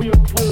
[0.00, 0.49] We are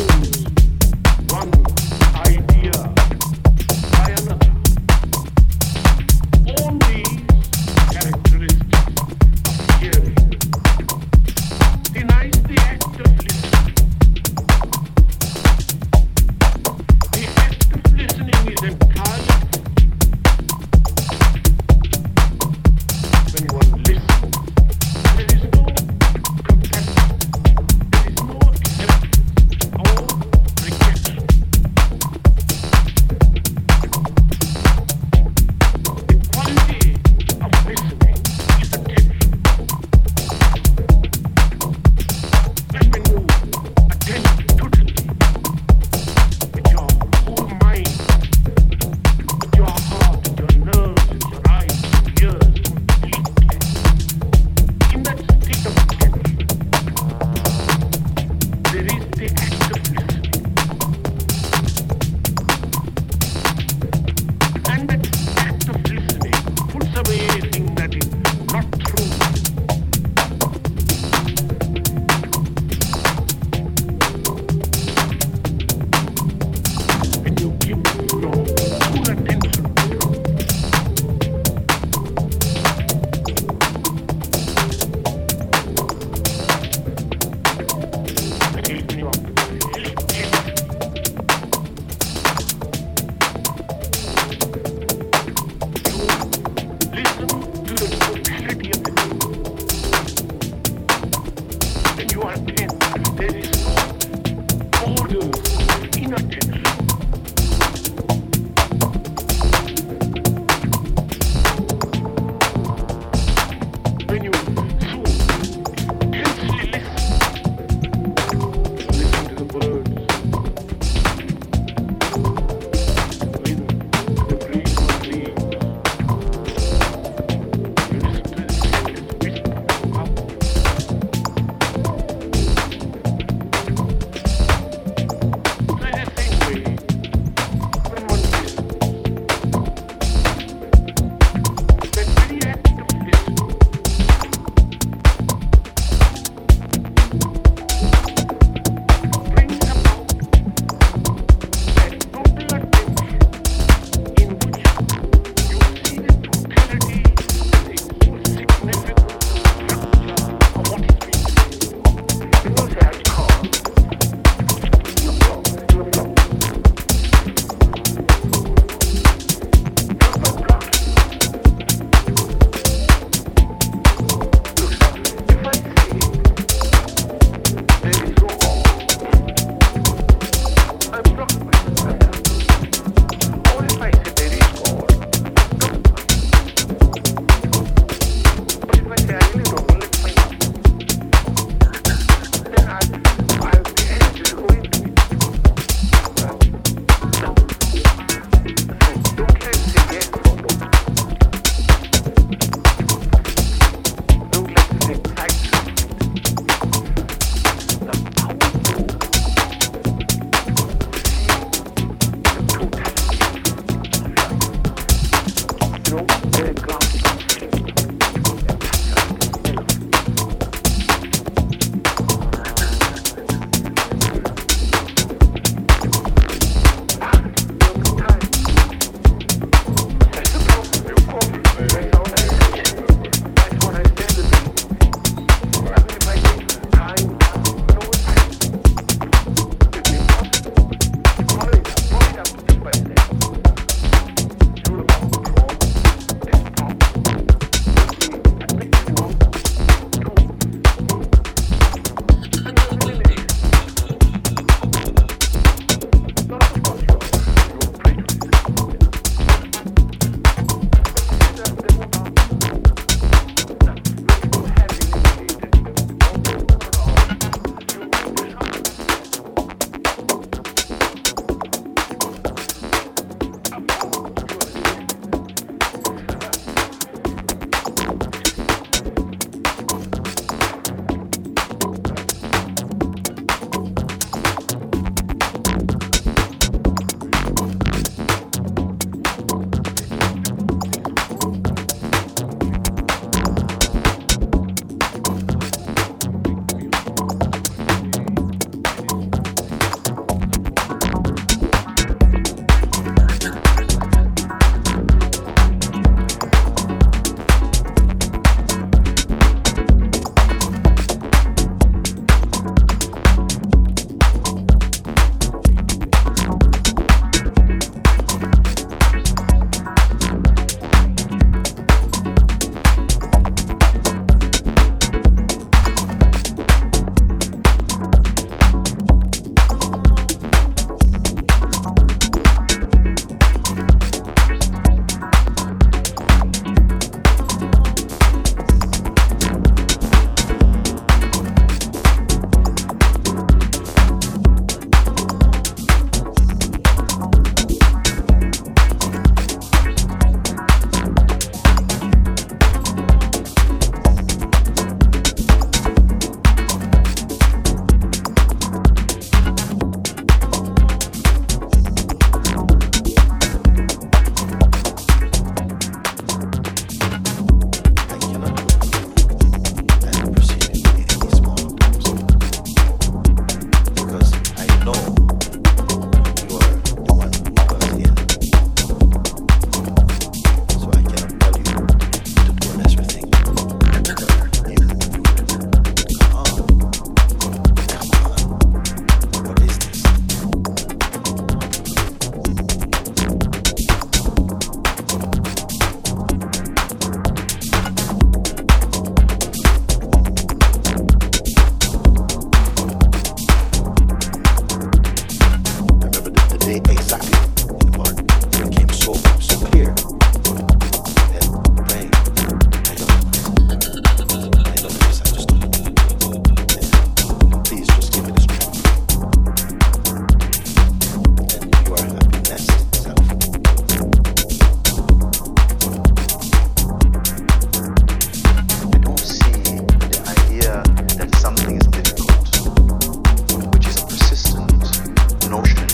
[435.28, 435.67] to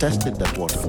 [0.00, 0.79] tested that water.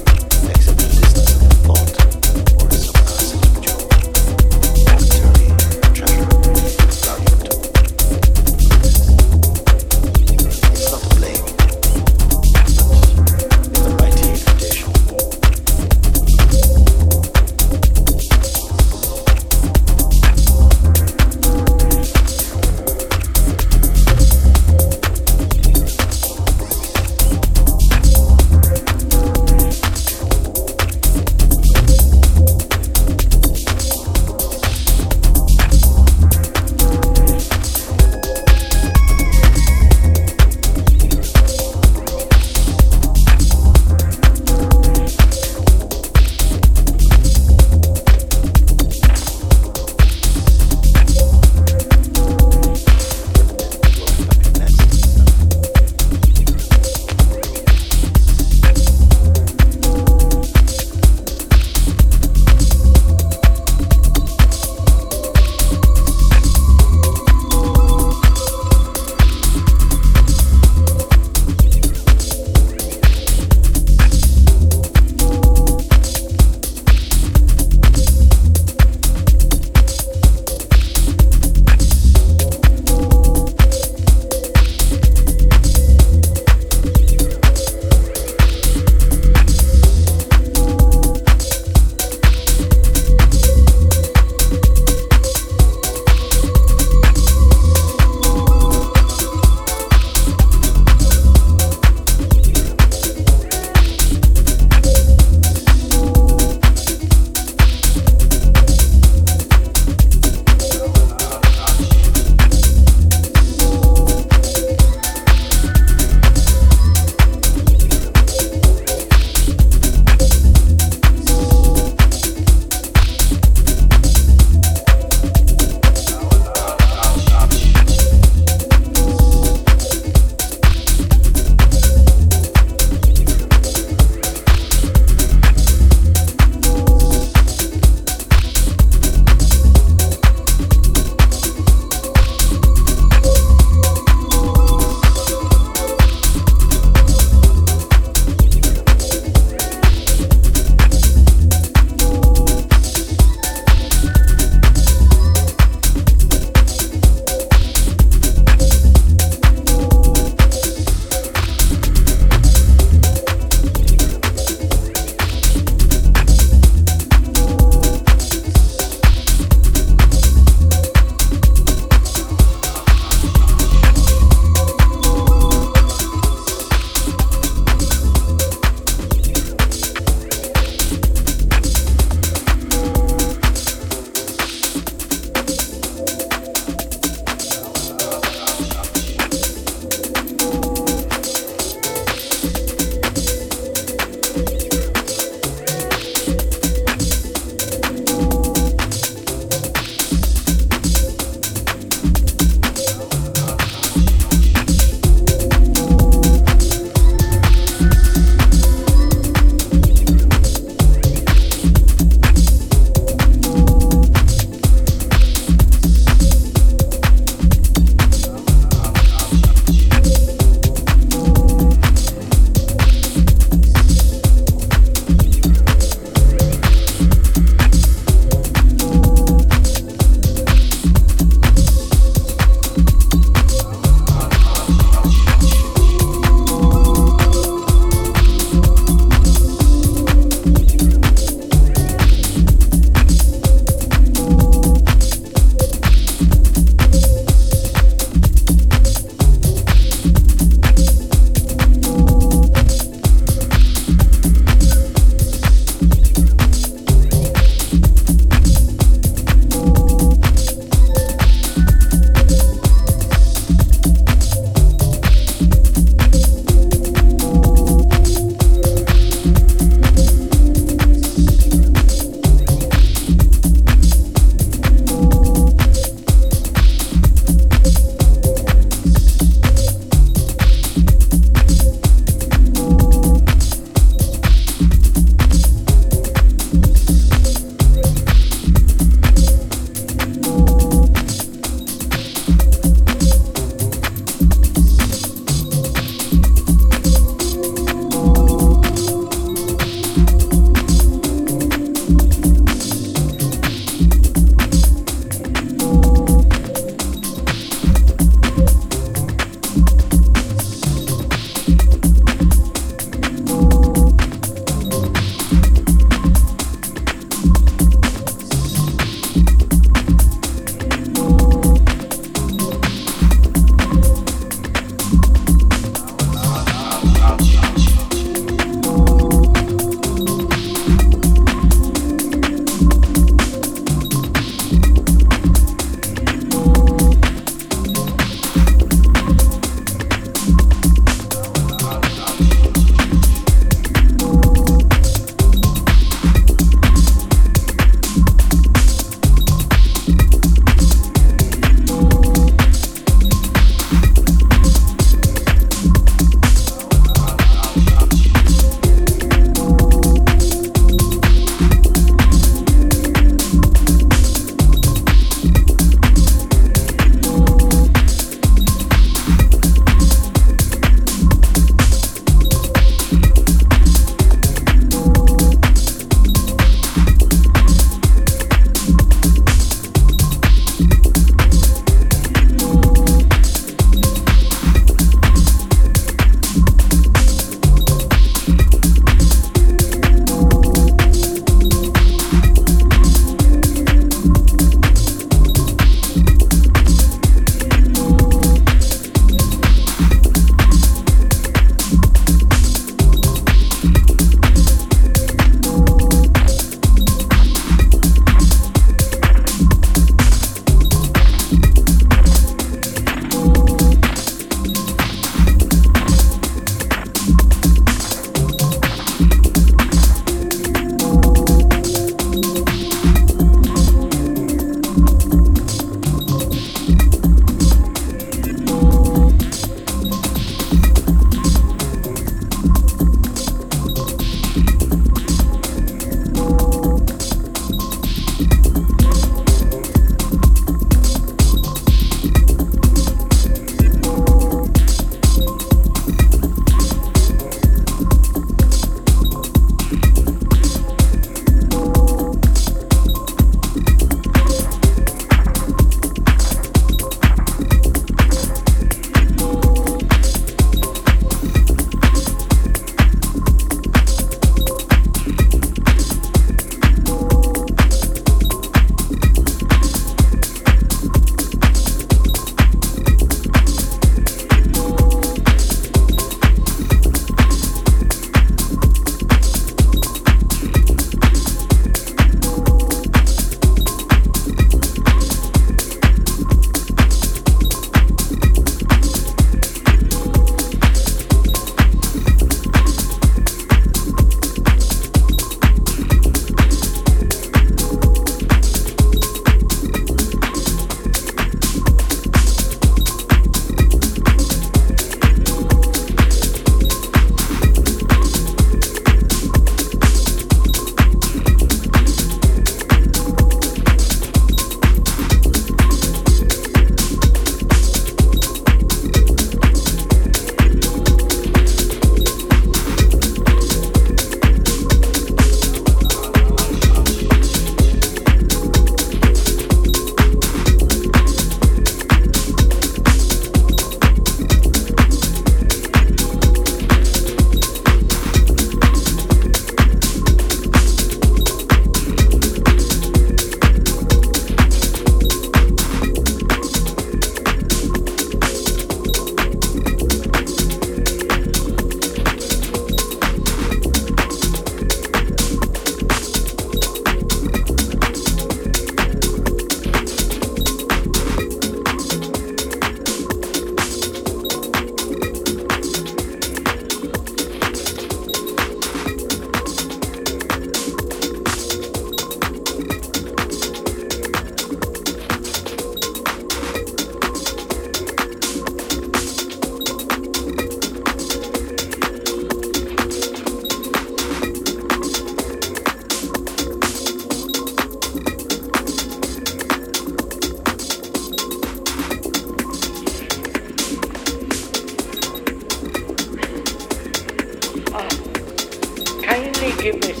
[599.02, 600.00] kindly give us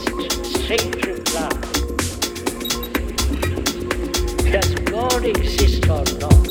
[0.60, 1.48] straight reply.
[4.50, 6.46] Does God exist or not?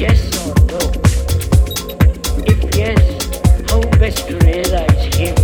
[0.00, 0.80] Yes or no?
[2.46, 5.36] If yes, how best to realize Him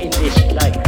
[0.00, 0.85] in this life?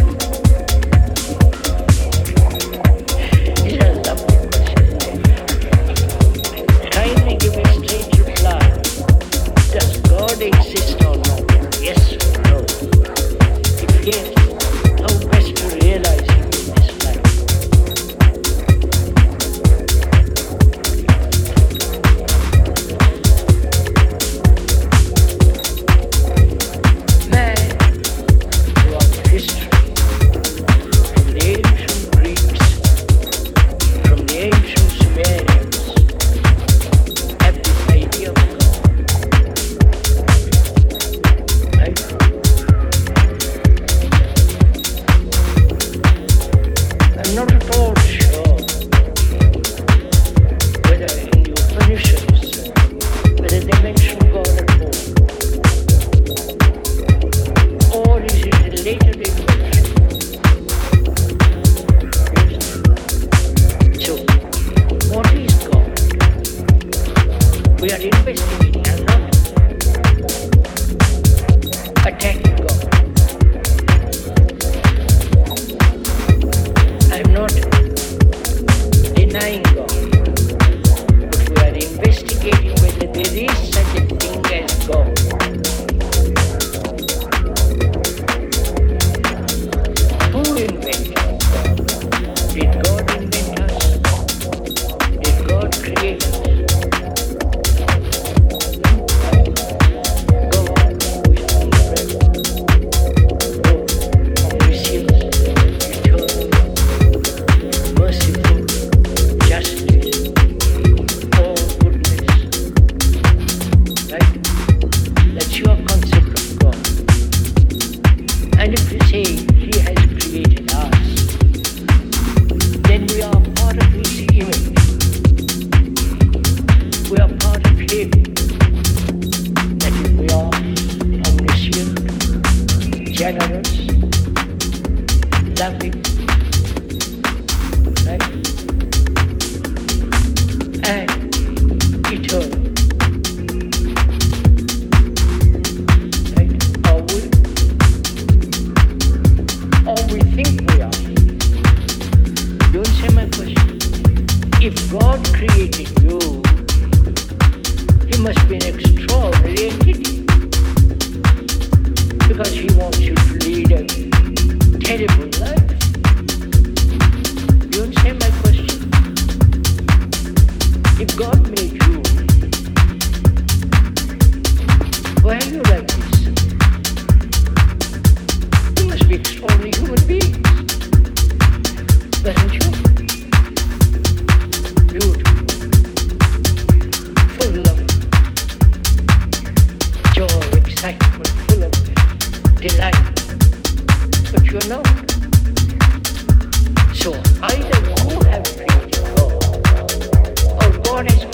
[201.05, 201.28] por.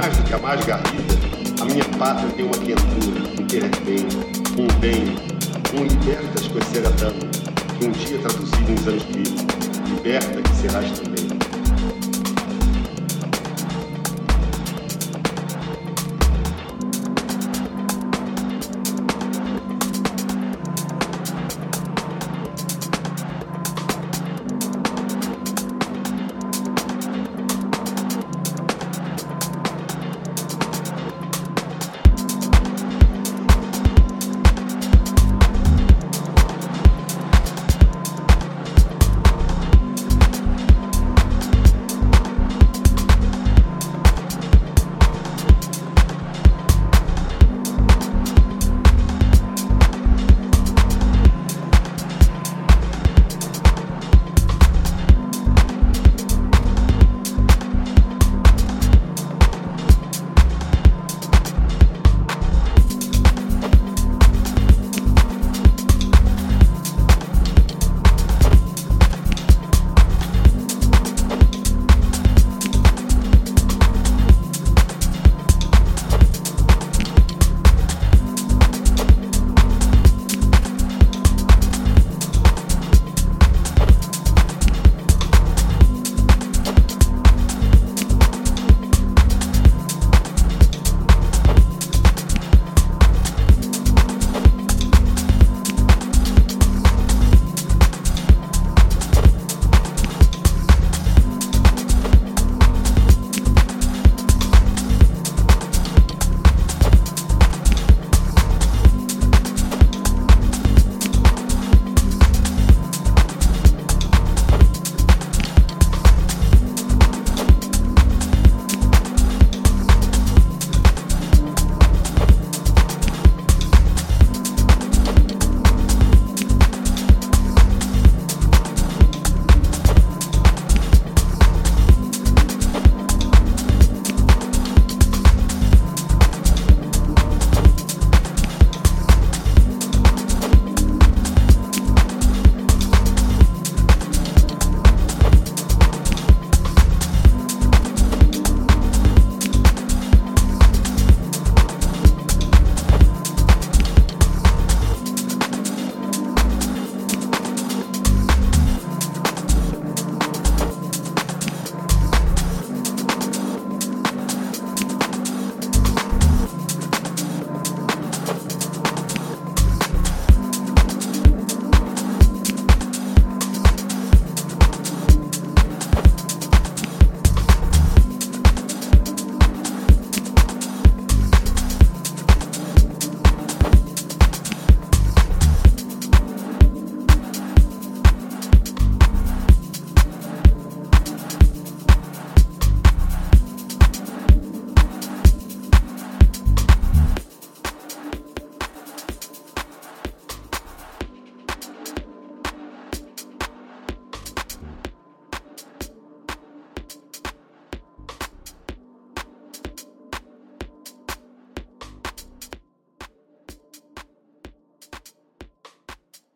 [0.00, 1.14] mágica, é mais garrida,
[1.60, 3.70] a minha pátria tem uma quentura, um querer
[4.56, 5.14] um bem,
[5.74, 7.26] um libertas conhecerá tanto,
[7.78, 9.46] que um dia traduzido em sânscrito,
[9.88, 11.09] liberta que serás também.